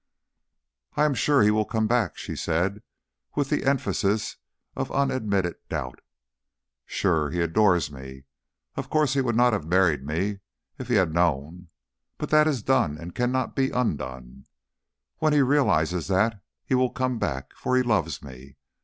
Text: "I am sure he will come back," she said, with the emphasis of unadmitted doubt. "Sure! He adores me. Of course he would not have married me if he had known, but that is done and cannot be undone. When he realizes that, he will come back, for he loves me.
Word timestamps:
"I 0.95 1.05
am 1.05 1.13
sure 1.13 1.43
he 1.43 1.51
will 1.51 1.63
come 1.63 1.85
back," 1.85 2.17
she 2.17 2.35
said, 2.35 2.81
with 3.35 3.51
the 3.51 3.63
emphasis 3.65 4.37
of 4.75 4.89
unadmitted 4.91 5.57
doubt. 5.69 5.99
"Sure! 6.87 7.29
He 7.29 7.39
adores 7.39 7.91
me. 7.91 8.23
Of 8.75 8.89
course 8.89 9.13
he 9.13 9.21
would 9.21 9.35
not 9.35 9.53
have 9.53 9.67
married 9.67 10.03
me 10.03 10.39
if 10.79 10.87
he 10.87 10.95
had 10.95 11.13
known, 11.13 11.67
but 12.17 12.31
that 12.31 12.47
is 12.47 12.63
done 12.63 12.97
and 12.97 13.13
cannot 13.13 13.55
be 13.55 13.69
undone. 13.69 14.47
When 15.19 15.33
he 15.33 15.41
realizes 15.43 16.07
that, 16.07 16.41
he 16.65 16.73
will 16.73 16.89
come 16.89 17.19
back, 17.19 17.53
for 17.53 17.77
he 17.77 17.83
loves 17.83 18.23
me. 18.23 18.55